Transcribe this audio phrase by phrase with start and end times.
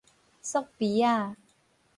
[0.41, 1.35] 朔啡亞